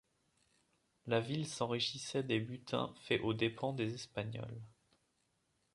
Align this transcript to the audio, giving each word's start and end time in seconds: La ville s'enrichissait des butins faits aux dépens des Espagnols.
La 1.05 1.19
ville 1.19 1.45
s'enrichissait 1.45 2.23
des 2.23 2.39
butins 2.39 2.91
faits 3.01 3.21
aux 3.23 3.35
dépens 3.35 3.71
des 3.73 3.93
Espagnols. 3.93 4.59